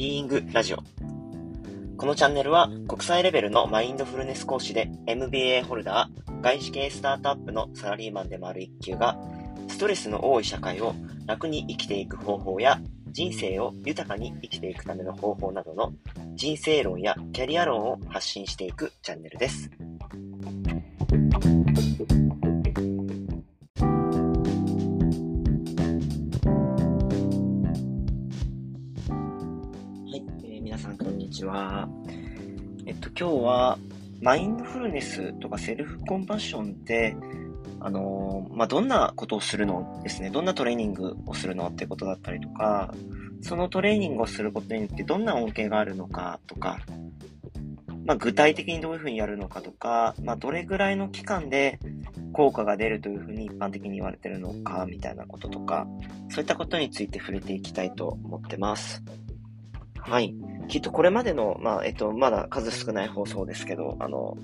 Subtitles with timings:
[0.00, 0.78] ビーイングラジオ。
[1.98, 9.20] このチャンネルは国際レベルのマインドフルネス講師で MBA ホルダー、外資系スタートアップのサラリーマンでもある一級が、
[9.68, 10.94] ストレスの多い社会を
[11.26, 15.92] 楽に生きていく方法や、人生を豊かに生きていくための方法などの
[16.34, 19.70] 人生論やキャリア論を発信していくチャンネルです。
[30.60, 31.88] 皆さん、こんにちは。
[32.84, 33.78] えっと、今日は、
[34.20, 37.16] マインドフルネスとかセルフコンパッションって、
[37.80, 42.94] あのまあ、どんなことをするのですね、どんなトレーニングをするのってことだったりとか、
[43.40, 46.78] そのトレーニングをすることによってどんな恩恵があるのかとか、
[48.04, 51.78] まあ、具体的にどういうふうにやるのかとか、まあ、どれぐらいの期間で
[52.34, 55.86] 効果が出るというふうに一般的に言われてるのかみたいなこととか、
[56.28, 59.02] そういったことについて触れていきたいと思ってます。
[60.02, 60.34] はい。
[60.68, 64.36] きっとこれまでの、まあ、えっと、まだ数少ない放送ですけど、あの、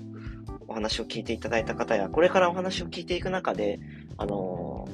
[0.67, 3.79] お話を聞いていただいた方や、これからお話を聞いていく中で、
[4.17, 4.87] あの、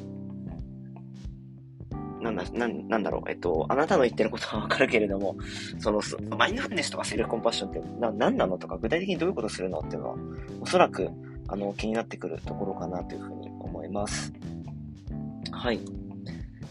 [2.21, 5.35] なんだ、なん、なんだろう、えっと、あなたの言ってることはわかるけれども、
[5.79, 6.01] その、
[6.37, 8.57] マインドフルネスとかセルフコンパッションってな、何なの？
[8.57, 9.79] とか、具体的にどういうことするの？
[9.79, 10.15] っていうのは、
[10.61, 11.09] おそらく、
[11.47, 14.31] あの、気になってくるところかなというふうに思います。
[15.51, 15.81] はい。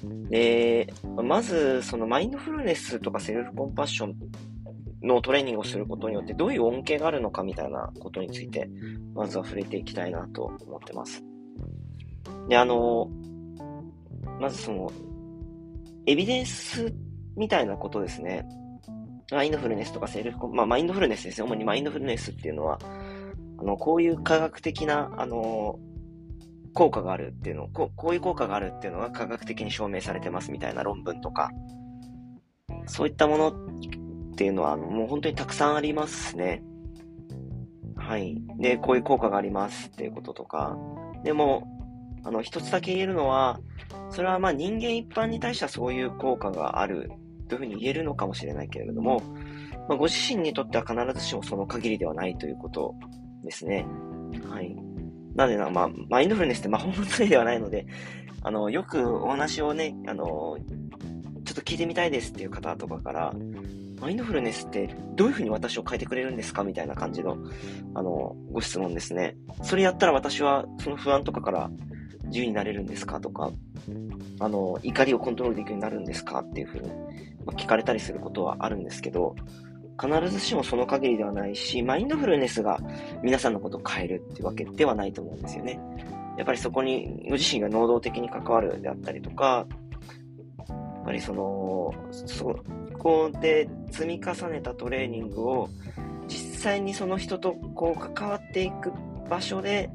[0.03, 4.17] で、まず、そのマインドフルネスとかセルフコンパッション
[5.03, 8.69] のトレーニングをすることによってどういう恩恵があるのかみたいなことについて、
[9.15, 11.23] まずは触れていきたいなと思ってます。
[12.49, 13.09] で、あの、
[14.41, 14.91] まずその、
[16.07, 16.93] エビデンス
[17.37, 18.47] みたいなことですね。
[19.31, 21.47] マインドフルネスとかセルフコン、まあマインドフルネスですよ。
[21.47, 22.79] 主にマインドフルネスっていうのは、
[23.59, 25.79] あの、こういう科学的な、あの、
[26.75, 31.51] 効果があるっていうのこ、こういう効果があるっていうのが科学的に証明されてますみたいな論文とか、
[32.87, 33.55] そういったものっ
[34.37, 36.63] ていうのは、もう本当にたくさんありますね。
[37.97, 38.43] はい。
[38.59, 40.77] で、こういう効果がありますっていうこととか。
[41.25, 41.69] でも、
[42.25, 43.61] あの、一つだけ言えるのは、
[44.11, 47.11] それはまあ人間一般に対してはそういう効果がある
[47.49, 49.23] というふうに言えるのかもしれないけれども、
[49.89, 52.95] まあ、ご自身にとっては必ずしもその限りではないということ
[53.45, 53.87] ですね。
[54.51, 54.77] はい。
[55.35, 57.87] なのでな、まあ、マインドフルネスって魔法の杖ではないので、
[58.43, 60.59] あの、よくお話をね、あの、
[61.45, 63.35] ちょっと聞いてみたいですっていう方とかから、
[64.01, 67.37] マインドフルネスってどういうふうに私を変えてくれるんですかみたいな感じの、
[67.95, 69.37] あの、ご質問ですね。
[69.63, 71.71] それやったら私はその不安とかから
[72.25, 73.53] 自由になれるんですかとか、
[74.41, 76.89] あの、怒りをコントロールできるようになるんですかっていうふうに、
[77.45, 79.37] まあ、聞かれたりすることはあるんですけど、
[80.03, 82.81] 必ずしもその限りではないし、マインドフルネスが
[83.23, 85.79] 皆さんのことを変えるってわけではないと思うんですよね。
[86.37, 89.67] やっぱりそこにご自身が能動的に関わるであったりとか、
[90.69, 92.57] やっぱりその、そ
[92.99, 95.69] こで積み重ねたトレーニングを
[96.27, 98.93] 実際にその人とこう関わっていく
[99.31, 99.91] 場所で、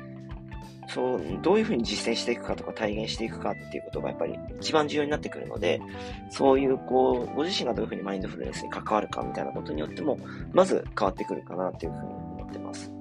[0.98, 5.80] そう、どういうふうに実践していくかとか体現していくかっていうことがやっぱり一番重要になってくるので、
[6.32, 10.18] そういうこう、ご自身がどういうふうにマインドフルネスに関わるかみたいなことによっても、
[10.54, 12.92] まず変わってくるかなっていうふうに思ってます。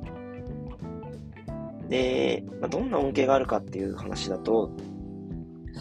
[1.89, 4.71] で、まあ、どんな恩恵があるかっていう話だと、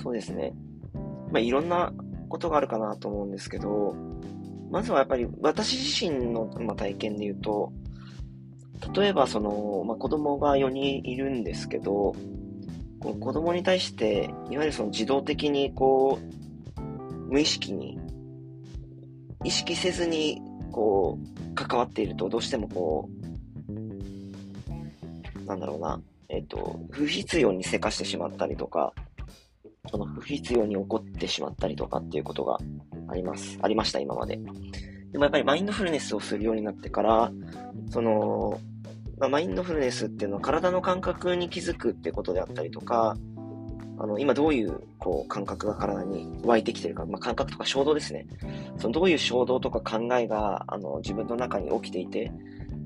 [0.02, 0.54] そうですね。
[1.34, 1.92] まあ、いろんな
[2.30, 3.94] ことがあるかなと思うんですけど、
[4.72, 5.74] まずはやっぱり私
[6.06, 7.74] 自身の、体験で言うと、
[8.94, 12.16] 例えばその、まあ、子供が4人いるんですけど、
[13.00, 16.20] この子供に対して、いわゆるその自動的にこ
[16.78, 16.82] う、
[17.32, 18.00] 無意識に、
[19.44, 20.42] 意識せずに、
[20.72, 21.20] こ
[21.52, 23.16] う、関わっていると、どうしてもこう、
[25.46, 28.94] なんだろうな、えっ、と、不必要にせかしてしまったりとか、
[29.92, 32.58] その不必要に怒ってしまったりとかっていうことが
[33.08, 33.58] あります。
[33.62, 34.40] ありました、今まで。
[35.16, 37.32] でもやっぱりマインドフルネスをするようになってから、
[37.90, 38.60] その、
[39.18, 43.16] まあ、マインドフルネスっていうのは体の感覚に気づくってことであったりとか、
[43.98, 48.28] あの、今どういう、こう、感覚が体に湧いてきてるか、まあ、感覚とか衝動ですね。
[48.78, 52.34] その、どういう衝動とか考えが、あの、自分の中に起きていて、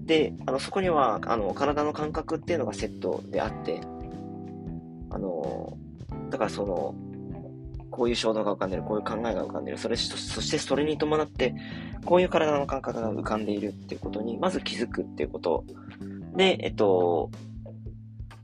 [0.05, 3.81] で、あの、そこには、あの、体の感覚っていうのがセットであって、
[5.09, 5.75] あの、
[6.29, 6.93] だからその、
[7.89, 11.55] こういう衝動が浮かんでる、こういう考えが浮かんでる、それ、そしてそれに伴って、
[12.05, 15.65] こういう体の感覚が浮かんでいるっていうことに、まず気づくっていうこと
[16.35, 17.29] で、えっと、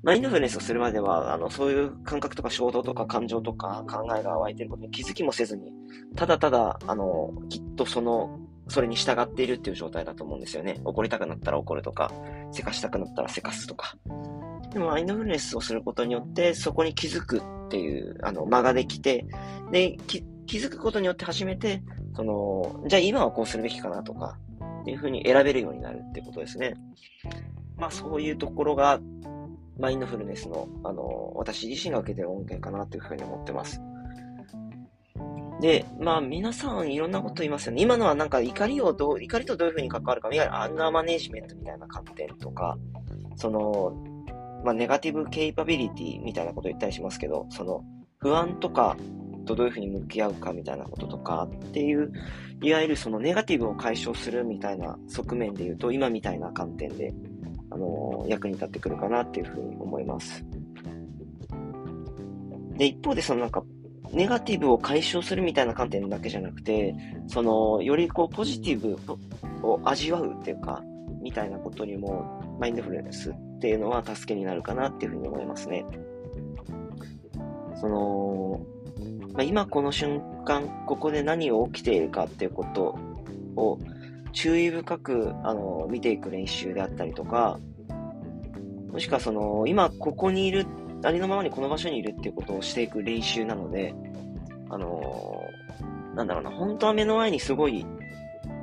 [0.03, 5.73] マインドフルネスをするまでは、あの、そういう感覚とか衝動とか感情とか考えが湧いてることに気づきもせずに、
[6.15, 10.79] ただただ、あの、きっとその、それに従っているっていう状態だと思うんですよね。
[10.83, 12.11] 怒りたくなったら怒るとか、
[12.51, 13.95] せかしたくなったらせかすとか。
[14.75, 19.25] でも、マインドフルネスをすることによって、そこに気づくっていう、あの、間ができて、
[19.71, 20.21] で、気
[20.57, 21.81] づくことによって初めて、
[22.13, 24.37] その、じゃあ今はこうするべきかなとか、
[24.81, 26.73] っていうふうに選べるようになるってことですね。
[27.77, 28.99] まあそういうところが、
[29.79, 33.79] マインドフルネスの、あの、私自身が受けてる恩恵かなというふうに思ってます。
[35.61, 37.81] で、まあ皆さんいろんなこと言いますよね。
[37.81, 42.77] 今のはなんか怒りをどう、怒りとどういうふうに関わるか、いわゆるアンガーマネジメントみたいな観点とか、
[43.37, 44.14] その、
[44.65, 47.83] まあネガティブケイパビリティみたいなこと言ったりしますけど、その
[48.17, 48.97] 不安とか
[49.45, 52.11] とどういうふうに向き合うかみたいなこととかっていう、
[52.61, 57.13] いわゆるそのネガティブを解消するみたいな側面で言うと、今みたいな観点で、
[57.69, 60.43] あの、役に立ってくるかなっていうふうに思います。
[62.77, 63.63] で、一方でそのなんか
[64.11, 66.95] ネガティブを解消するみたいな観点だけじゃなくて、
[67.27, 68.97] その、よりこう、ポジティブ
[69.61, 70.81] を味わうっていうか、
[71.25, 75.83] みたいなことにも、マインドフルネスっていうのは助けになるかなっていうふうに思いますね。
[77.81, 78.61] その、
[79.33, 82.95] まあ、今この瞬間、ここで何を起きているかっていうこと
[83.55, 83.79] を
[84.33, 87.59] 注意深く、あの、見ていく練習であったりとか、
[88.91, 90.67] もしくはその、今ここにいる
[91.03, 93.95] ありのままにこの場所にいるっていうことをしていく練習なので、
[94.69, 95.41] あの、
[96.15, 97.83] なんだろうな、本当は目の前にすごい、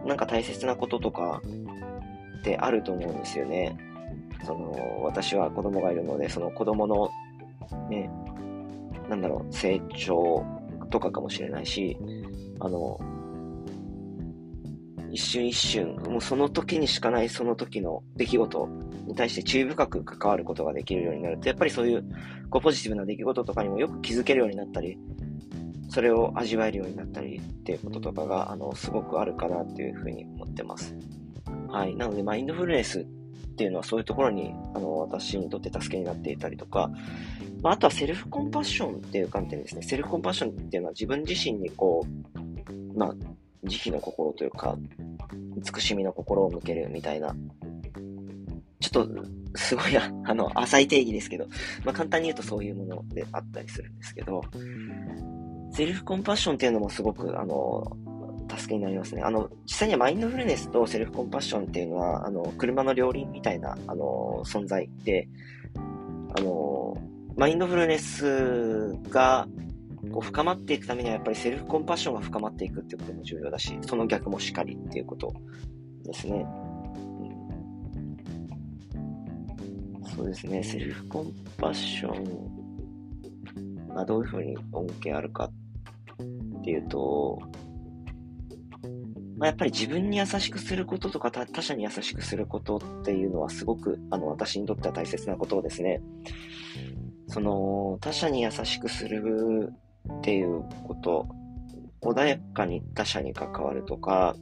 [0.06, 1.42] なんか大切なこととか
[2.42, 3.76] ってあると思うんですよね。
[4.44, 7.08] その、私は子供がいるので、その子供の、
[7.88, 8.10] ね、
[9.08, 10.44] なんだろう、成長
[10.90, 11.96] とかかもしれないし、
[12.58, 13.00] あの、
[15.12, 18.68] 一瞬一瞬、もうその時にしかないその時の出来事
[19.06, 22.04] に対して注意深く関わることができるようになると、やっぱりそういう
[22.50, 24.98] こうポジティブな出来事とかにもよく気づけるようになったり、
[25.88, 30.96] それを味わえるようになったりっていうこととかが、あの、すごくあるかなっていうふうに思ってます。
[31.72, 31.96] はい。
[31.96, 33.04] なので、マインドフルネスっ
[33.54, 36.90] ていうのはそういうところに、あの、私にとって助けになっていたりとか、
[37.62, 39.82] まあ、あとはセルフコンパッションっていう観点ですね。
[39.82, 43.14] セルフコンパッションっていうのは自分自身にこう、まあ、
[43.64, 44.76] 慈悲の心というか、
[45.56, 47.34] 慈しみの心を向けるみたいな、
[48.80, 49.08] ちょっと、
[49.54, 51.46] すごい、 あの、浅い定義ですけど、
[51.84, 54.42] まあ、簡単に言うとそういうものであったりするんですけど、
[55.72, 57.96] セルフコンパッションっていうのもすごく、あの、
[58.56, 59.22] 助けになりますね。
[59.22, 65.28] あの、実際にはマインドフルネスとセルフコンパッションっていうのは、あの、車の両輪みたいな、あの、存在で、
[66.37, 66.96] あの、
[67.37, 69.46] マインドフルネスが、
[70.10, 75.32] こう深まっていくためにはやっぱりセルフコンパッションが深まっていくっていうことも重要だし、その逆もしかりっていうこと
[76.05, 76.44] ですね。
[79.94, 82.12] うん、そうですね、セルフコンパッショ
[83.88, 87.38] ンがどういうふうに恩恵あるかっていうと、
[89.42, 96.00] まあ、やっぱり自分に優しくすることとか他者に優しくすることっていうのはすごくあの私にとっては大切なことですね。
[97.26, 99.72] その他者に優しくする
[100.18, 101.26] っていうこと、
[102.02, 104.36] 穏やかに他者に関わるとか、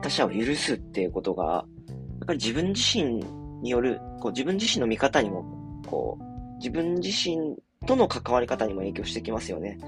[0.00, 3.22] 他者を許すっていうことが、やっぱり自分自身
[3.60, 5.44] による、こう自分自身の見方にも、
[5.86, 7.54] こう、自分自身
[7.86, 9.78] との関わり方にも影響してきますよね。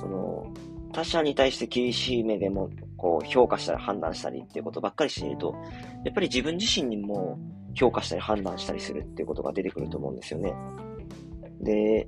[0.00, 0.46] その、
[0.94, 2.70] 他者に対して厳しい目でも、
[3.04, 5.54] こう、評価したり判断したりっていうことばっかりしていると、
[6.06, 7.38] やっぱり自分自身にも
[7.74, 10.54] 評価したり判断したりするっていうことが出てくると思うんですよね。
[11.60, 12.06] で、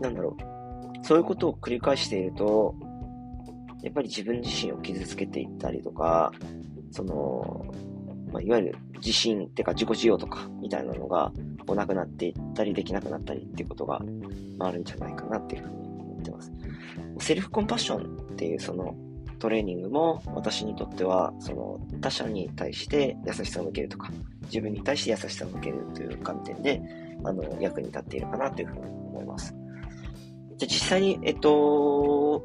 [0.00, 2.74] なんだろう、そういうことを繰り返していると、
[3.84, 6.32] やっぱり自分自身を傷つけていったりとか、
[6.90, 7.66] その、
[8.32, 11.30] まあ、いわゆる自信っていうか自己需要とかみたいなのが
[11.64, 14.02] こうなくなっていったりできなくなったりっていうことが、
[14.58, 16.52] あ、あるんじゃないかなっていうふうに思ってます。
[17.20, 18.96] セルフコンパッションっていうその
[19.44, 24.10] トレーニングも私にとってはその他者に対して優しさを向けるとか
[24.44, 26.80] 自分に対して優しさを向けるという観点で
[27.24, 29.54] あの役に立っているかなというふうに思います。
[30.56, 32.42] じゃ実際に、えっと、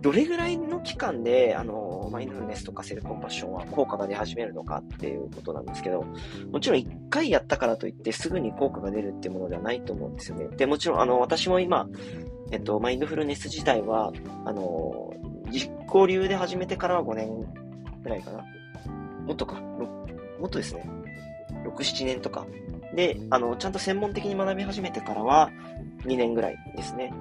[0.00, 6.04] どれぐらいの期間で、あの、マインドフルネスとかセルフコンパッションは効果が出始めるのかっていうことなんですけど、
[6.52, 10.48] もちろん一回やったからといってすぐに効果が出るっていうものではないと思うんですよね。
[10.58, 11.88] で、もちろん、あの、私も今、
[12.50, 14.12] えっと、マインドフルネス自体は、
[14.44, 15.10] あの、
[15.50, 17.28] 実行流で始めてからは5年
[18.02, 18.44] ぐらいかな。
[19.26, 20.84] もっとか、もっとですね。
[21.64, 22.46] 6、7年とか。
[22.94, 25.50] で、あの、ちゃんと専門的に学び始めてからは、
[26.04, 27.12] 2年ぐらいですね。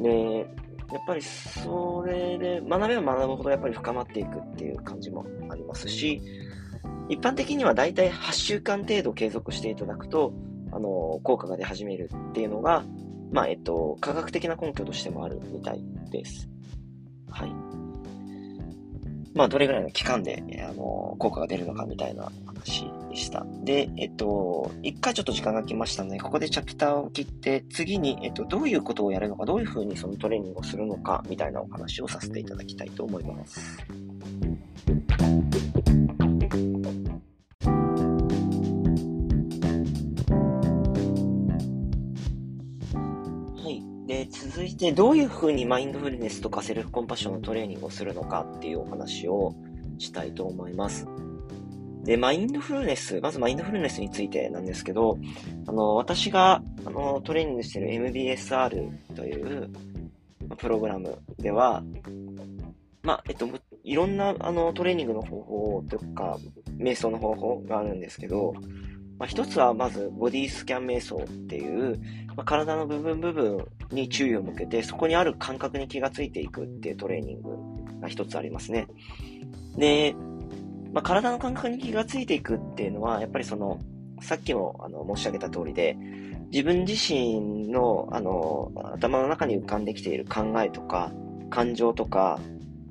[0.00, 0.46] で、
[0.92, 6.20] やっぱりそれで学べば学ぶほどやっぱり深まっていくっていう感じもありますし、
[7.08, 10.32] 一般的にはだいたい8週間程度継続していただくと、
[10.72, 12.84] あの、効果が出始めるっていうのが、
[13.32, 16.48] まあ、えっと、科学的な根拠としてもあるみたいです。
[17.34, 17.74] はい。
[19.34, 23.44] まあ、どれぐらいの期間で、あの、効果が出るのかみたいな話でした。
[23.64, 33.60] で、えっと、一回ちょっと時間が来ましたので、ここでチャプターを切って、次に、えっと、どういうことをやるのか、どういうふうにそのトレーニングをするのか、みたいなお話をさせていただきたいと思います。
[44.76, 49.54] で、続いてどういうふうにマインドフルネスとかセルフコンパッションのトレーニングをするのかっていうお話を
[49.98, 51.06] したいと思います。
[52.04, 55.18] で、マインドフルネス、まずマインドフルネスについてなんですけど、
[55.66, 59.70] あの、私が、あの、トレーニングしてる MBSR という
[60.58, 61.82] プログラムでは、
[63.02, 63.48] まあ、えっと、
[63.84, 66.38] いろんな、あの、トレーニングの方法とか、
[66.76, 68.54] 瞑想の方法があるんですけど、
[69.18, 72.00] まあ、一つはまず、ボディスキャン瞑想っていう、
[72.36, 78.88] まあ、体の部分部分に注意を向けて、そこにある感覚に気がついていくっていうトレーニングが一つありますね。
[79.76, 80.14] で、
[80.92, 83.80] まあ、体の感覚に気がついていくっていうのは、やっぱりその、
[84.20, 85.96] さっきもあの申し上げた通りで、
[86.50, 91.12] 自分自身のあの頭の中に浮かんできている考えとか、
[91.50, 92.38] 感情とか、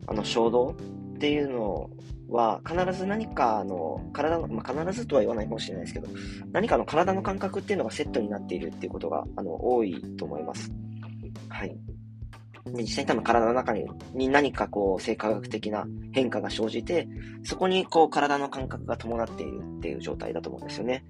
[0.08, 1.90] あの衝動っていうの
[2.30, 6.08] は、必ず何かの体の、まあ、必ずとは言わないかもしれないですけど、
[6.52, 10.72] 何かの体の感覚っていうのがセットになっているっていうことがあの多いと思います。
[11.50, 11.76] はい。
[12.66, 17.08] で実際に多分体の中にに何かこう生化学的な変化が生じて、
[17.44, 21.04] そこにこう体の感覚が伴っているっていう状態だと思うんですよね。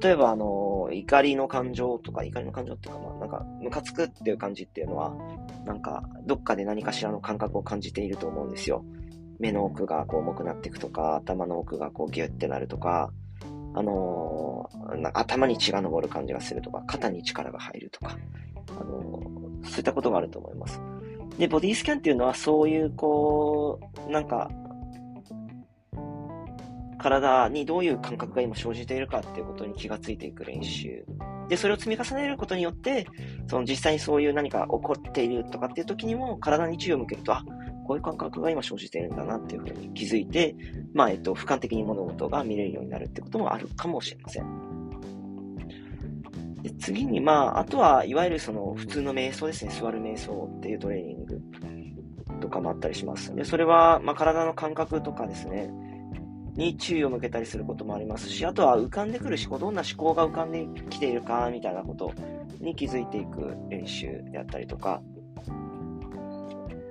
[0.00, 5.14] 例えば、あの、怒りの感情とか、怒りの感情っていうか、ま、なんか、ムカつくっていう感じっていうのは、
[5.66, 8.84] なんか、どっかで何かしらの感覚を感じていると思うんですよ。
[9.38, 13.10] 目の奥がこう重くなっていくとか、頭の奥がこうギュッてなるとか、
[13.74, 18.16] あのー、頭に血が昇る感じがするとか、肩に力が入るとか、
[18.70, 20.80] あのー、そういったことがあると思います。
[21.38, 24.48] で、ボディスキャンっていうのはそういうこう、なんか、
[26.98, 31.04] 体にどういう感覚が今生じているかっていうことに気がついていく練習。
[31.48, 33.06] で、それを積み重ねることによって、
[33.46, 37.44] その実際にそういう何か起こっているとかっていう時にも体に注意を向けると、あ、
[37.84, 40.56] こういう感覚が今生じてるんだなっていうふうに気づいて、
[40.92, 44.74] まあ、えっと、俯瞰的に物事が見れるようになるってこともあるかもしれません。
[46.62, 51.40] で次に、まあ、あとは、いわゆるその、普通の瞑想ですね、座る瞑想っていうトレーニング
[52.40, 53.34] とかもあったりします。
[53.34, 55.70] で、それは、まあ、体の感覚とかですね、
[56.56, 62.12] に注意を向けたりすることもありますし、あとは浮かんでくる思考、どんな思考が浮かんできているか、みたいなこと
[62.60, 65.02] に気づいていく練習であったりとか、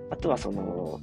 [0.09, 0.99] あとはその、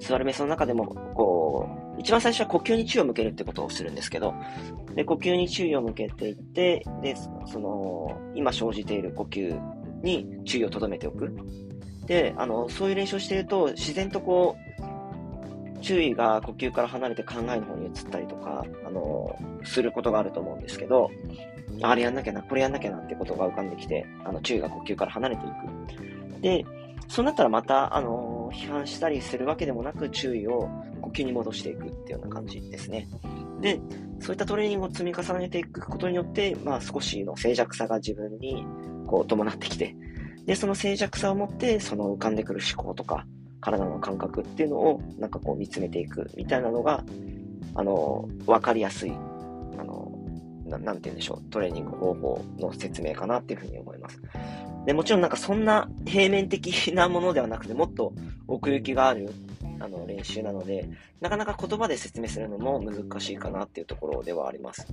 [0.00, 4.34] 座る瞑想の中でも、こう、一番最初は呼吸に注意を向けるってことをするんですけど、
[4.94, 7.16] で、呼吸に注意を向けていって、で、
[7.46, 9.60] その、今生じている呼吸
[10.02, 11.34] に注意を留めておく。
[12.06, 14.78] で、あの、そういう練習をしていると、自然とこう、
[15.80, 21.10] 注意が呼吸から離れて考えの方に移ったりとか、あの、することがあると思うんですけど、
[21.82, 26.40] あれやんなきゃな、これやんなきゃなってことが浮かんできて、あの、注意が呼吸から離れていく。
[26.40, 26.64] で、
[27.06, 30.68] そうなったらまた、あの批判したりするわけでもなく、注意を
[31.00, 33.08] 呼吸に戻していくっていうような感じですね。
[33.60, 33.80] で、
[34.20, 38.64] そういったトレーニングを積み重ねていくことによって、まあ少しの静寂さが自分に
[39.06, 39.94] こう伴ってきて、
[40.44, 43.26] で、その静寂さを持って、その浮かんでくる思考とか、
[43.60, 47.04] 体の感覚っていうのをなんかこう見つめていくみたいなのが、
[47.74, 49.12] あの、わかりやすい、
[49.78, 50.12] あの、
[50.66, 54.20] なんて言うんでしょう、トレーニング方法の説明かなっていうふうに思います。
[54.88, 58.14] で、もちろんなんかそんな平面的なものではなくて、もっと
[58.46, 59.34] 奥行きがある
[59.80, 60.88] あの練習なので、
[61.20, 64.86] なかなか言葉で説明するのも難しいかなっていうところではあります。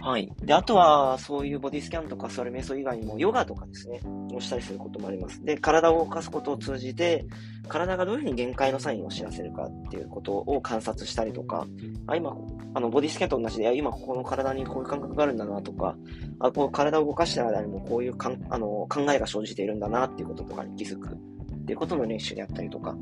[0.00, 0.30] はい。
[0.42, 4.00] で、あとは、そういうボディスキャンとか座る瞑想以外にも、ヨガとかですね、
[4.34, 5.42] をしたりすることもあります。
[5.42, 7.24] で、体を動かすことを通じて、
[7.68, 11.66] 体がどういうふうに限界のサインを知らせるかっていうことを観察したりとか、
[12.06, 12.36] あ、今、
[12.74, 15.96] あの、ボディスキャンと同じで、今ここの体にこういう感覚があるんだなとか、
[16.38, 21.16] あ、こう体を動かしてる間にもこういうかんあの考えが生じているんだなっていうこととかに気づくっ
[21.64, 22.94] ていうことの練習であったりとか、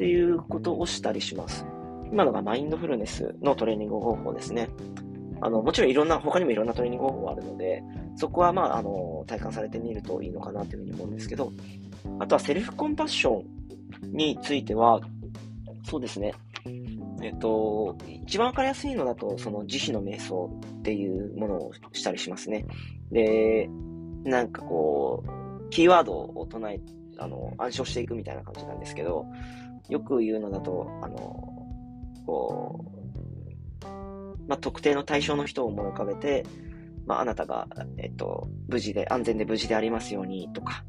[0.00, 1.66] っていうことをしたりします。
[2.10, 4.70] 今のがマインドフルネスのトレーニング方法ですね。
[5.42, 7.82] あの、もちろんいろんな、他にもいろんなトレーニング方法があるので、
[8.16, 11.52] そこはまあ、あの、体感されてみるといいのかなというふうに思うんですけど、
[12.18, 15.02] あとはセルフコンパッションについては、
[15.84, 16.32] そうですね。
[17.20, 22.64] えっと、一番わかりやすいのだと、その慈悲の瞑想っていうものをしたりしますね。
[23.12, 23.68] で、
[24.24, 26.80] なんかこう、キーワードを唱え、
[27.18, 29.26] あの、暗唱していくみたいな感じなんですけど、
[29.90, 31.50] よく言うのだと、あの、
[32.26, 33.00] こう、
[34.48, 36.44] まあ、特定の対象の人を思い浮かべて、
[37.06, 37.66] まあ、あなたが、
[37.98, 40.84] えっと、無事で、安全で無事でありますようにとか、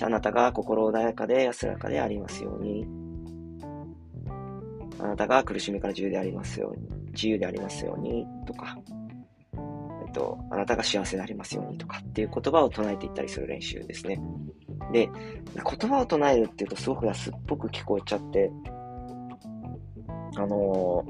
[0.00, 2.86] あなたが心穏やかで安らかでありますように、
[4.98, 8.78] あなたが苦しみから自由でありますように、自由でありますように、とか、
[10.06, 14.20] えっと、あなたが幸せでありますようにとかっていう言葉を唱えていったりする練習ですね。
[14.92, 15.10] で、
[15.54, 18.50] 言葉を唱えるっていうとすごく安っぽく聞こえちゃって、
[20.36, 21.04] あの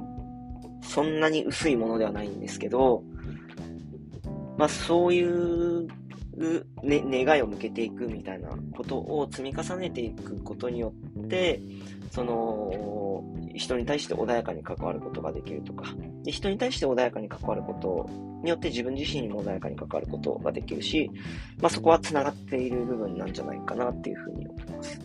[0.83, 3.03] ー、そんなに薄いものではないんですけど、
[4.57, 5.89] まあそういう
[6.83, 11.61] ね、願いを向けていくみたいなことを積み重ねていくことによって、
[12.11, 13.23] その、
[13.55, 15.85] 人に対して穏やかに関わることができるとか、
[16.25, 18.09] で人に対して穏やかに関わること
[18.43, 21.11] によって自分自身にも穏やかに関わることができるし、
[21.61, 25.01] まあそこは繋がっている部分なんじゃないかなっていうふうに思います。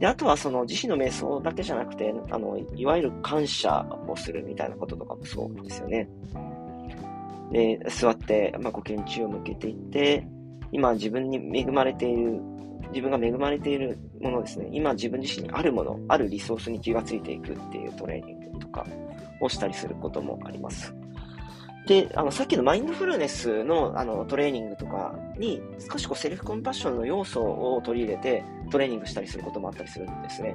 [0.00, 6.08] で、あとはその自身の瞑想だけじゃなくて、あの、いわゆる感謝をするみたいなこととかもそうですよね。
[7.50, 10.26] で、座って、まあ、呼吸に注意を向けていって、
[10.72, 12.40] 今自分に恵まれている、
[12.90, 14.68] 自分が恵まれているものですね。
[14.72, 18.86] 今自分自身にあるもの、あるリソースに気がついていくっていうトレーニングとか
[19.40, 20.94] をしたりすることもあります。
[21.86, 30.54] で、あの、さっきのマインドフルネスのあのトレーニングとかに少しこうセルフコンパッションの要素を取り入れてトレーニングしたりすることもあったりするんですね。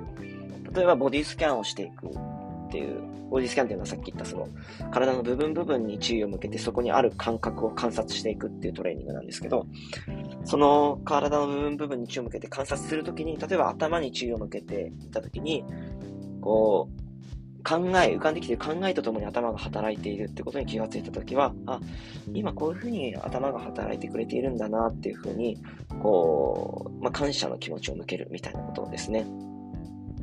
[0.73, 2.09] 例えばボディスキャンをしていく
[2.67, 4.47] っていう、ボディスキャンっていうのはさっき言ったその
[4.91, 9.65] 体の部分部分に注意を向けてそこにある感覚を観察していくっていうトレーニングなんですけど、
[10.43, 15.63] その体の部分部分に注意を向けて観察するときに、例えば頭に注意を向けていたときに、
[16.41, 17.05] こう、
[17.65, 21.79] 考え、浮かんできている考えとともに頭が働いているってことに気がついたときは、あ、
[22.31, 25.57] 今こういうふうに頭が働いてくれているんだなっていうふうに、
[25.99, 29.25] こう、まあ、感謝の気持ちを向けるみたいなことですね。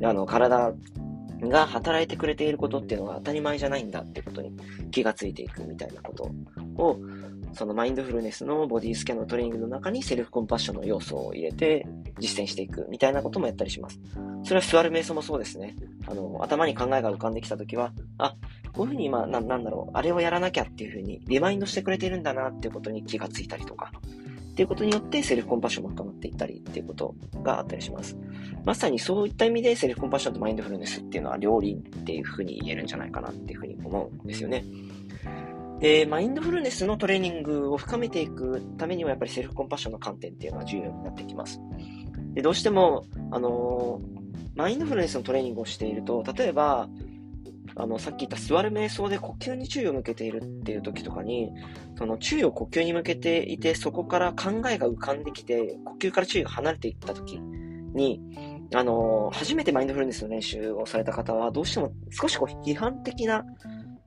[0.01, 0.73] あの、体
[1.49, 4.55] が働いてくれていることっていうのが当たり前じゃないんだってことに
[4.91, 6.31] 気がついていくみたいなこと
[6.81, 6.99] を、
[7.53, 11.85] そのマインドフルネスのボディスキャンのトレーニングの中にセルフコンパッションの要素を入れて
[12.19, 13.99] 実践していくみたいなこともやったりします。
[14.43, 15.75] それは座る瞑想もそうですね。
[16.07, 18.35] あの、頭に考えが浮かんできたときは、あ、
[18.73, 23.91] こういうふうに今、な、なんだろう、あれをやらなきゃっていうふうにリマインドしてくれてるんだなっていうことに気がついたりとか、
[24.53, 28.15] っていうことによってセルフコンパッションも深まっていったりっていうことがあったりします。
[28.63, 34.63] まさにそういった意味でセルフコンパッションとマインドフルネスっていうのは両輪っていうふうに言えるんじゃないかなっていうふうに思うんですよね。
[35.79, 41.59] で、マインドフルネスのトレーニングを深めていくためにはやっぱりセルフコンパッションの観点っていうのは重要になってきます。
[42.35, 44.23] で、どうしても、あのー、
[44.55, 46.87] マインドフルネスのトレーニングをしていると、例えば、
[47.75, 51.51] あの、さっき言った座る瞑想で呼吸に注意を向けているっていう時とかに、
[51.97, 58.21] その注意を呼吸に向けていて、そこから考えが浮かんできて、呼吸から注意が離れていった時に、
[58.73, 63.45] あの、初めてマインドフルネスの練習をされた方は、どうしても少しこう批判的な、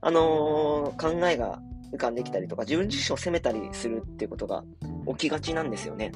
[0.02, 1.60] あの考えが
[1.92, 4.64] 浮かんできたりとか、自分自身を責めたりするっていうことが
[5.08, 6.12] 起きがちなんですよね。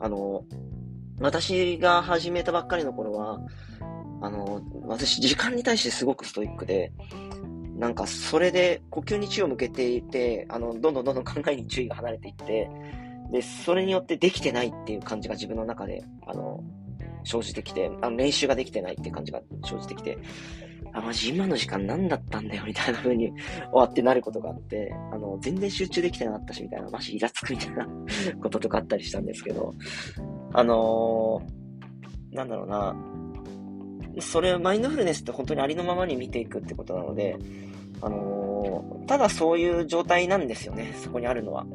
[0.00, 0.44] あの、
[1.20, 3.40] 私が始めたばっかりの頃は、
[4.22, 6.92] あの、私、時間に対してすごくストイックで、
[7.76, 12.70] なんか、それで呼吸に注意を向けていて、あの、どんどんどんどん考えに注意が離れていって、
[13.32, 16.62] で、それによってできてないっていう感じが自分の中で、あの、
[17.24, 20.16] 生じてきて、あの、練習ができてないっていう感じが生じてきて、
[20.92, 23.40] あ、マジ今の時間何だったんだよ、みたいな風に終
[23.72, 27.86] わってなることがあって、あの、全然集中できてなかったし、みたいな、マジイラつくみたいな
[28.42, 29.74] こととかあったりしたんですけど、
[30.52, 32.94] あのー、なんだろうな、
[34.20, 37.36] それ、マインドフルネスって本当にありのままに見ていくってことなので、
[38.00, 41.66] あのー、ただそういう状態なんですよね、そこにあるのは。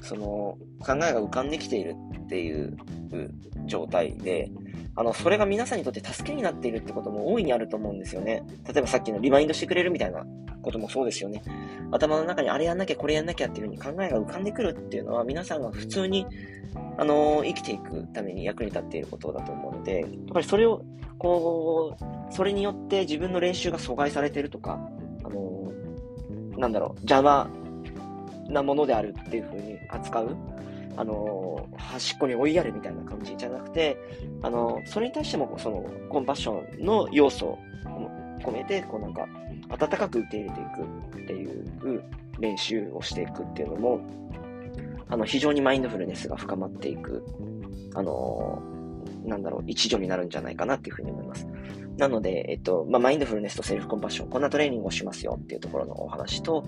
[0.00, 2.76] その、考えが浮かんできているっていう
[3.66, 4.50] 状態で、
[4.98, 8.42] あの、それが皆さんにとって助けになっているってことも大いにあると思うんですよね。
[8.66, 10.26] 例えばさっきのリマインドしてくれるみたいな
[10.60, 11.42] こともそうですよね。
[11.92, 16.26] 頭の中にあれやんなきゃこれやんなきゃっていうふうに考えが浮かんでくるっていうのは皆さんが普通に
[16.96, 20.82] あの、生きていくために役に立っていることだと思うので、やっぱりそれを、
[21.16, 24.80] こう、それによって自分の練習が阻害されてるとか、
[25.24, 25.72] あの、
[26.58, 27.48] なんだろう、邪魔
[28.48, 30.36] なものであるっていうふうに扱う、
[30.98, 33.96] あの、端っこに追いやるみたいな感じじゃなくて、
[34.42, 37.58] あの、それに対しても、その、コンパッションの要素を
[38.42, 39.28] 込めて、こうなんか、
[39.68, 42.02] 温かく受け入れていくっていう
[42.40, 44.00] 練習をしていくっていうのも、
[45.08, 47.24] あの、非常にマインドフルネスが深まっていく、
[47.94, 48.60] あの、
[49.24, 51.46] なんだろう、一助になるんじゃないかなっていうふうに思います。
[51.96, 56.64] なので、えっと、まあ、マインドフルネスとセルフコンパッション、こんなトレーニングをしますよっていうところのお話と、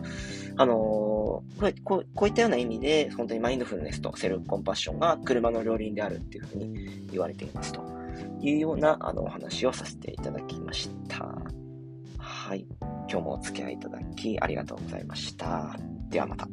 [0.56, 7.82] あのー、これこう、こういったような意味で、本当にマインドフルネスとセルフコンパッションが車の両輪であるっていうふうに言われていますと
[8.40, 11.24] いうような、あの、お話をさせていただきました。
[12.18, 12.66] はい。
[13.08, 15.76] 今日もお付き合いいただきありがとうございました。
[16.08, 16.48] ではまた。